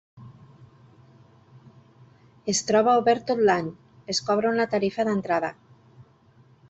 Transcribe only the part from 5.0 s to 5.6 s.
d'entrada.